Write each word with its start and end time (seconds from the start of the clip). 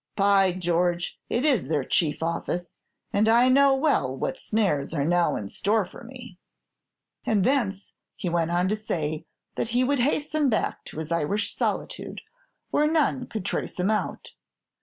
By 0.15 0.51
George! 0.53 1.19
it 1.29 1.45
is 1.45 1.67
their 1.67 1.83
chief 1.83 2.23
office, 2.23 2.73
and 3.13 3.29
I 3.29 3.49
know 3.49 3.75
well 3.75 4.17
what 4.17 4.39
snares 4.39 4.95
are 4.95 5.05
now 5.05 5.35
in 5.35 5.47
store 5.47 5.85
for 5.85 6.03
me.' 6.03 6.39
"And 7.23 7.43
thence 7.43 7.93
he 8.15 8.27
went 8.27 8.49
on 8.49 8.67
to 8.69 8.83
say 8.83 9.27
that 9.57 9.69
he 9.77 9.83
would 9.83 9.99
hasten 9.99 10.49
back 10.49 10.83
to 10.85 10.97
his 10.97 11.11
Irish 11.11 11.55
solitude, 11.55 12.21
where 12.71 12.91
none 12.91 13.27
could 13.27 13.45
trace 13.45 13.79
him 13.79 13.91
out. 13.91 14.31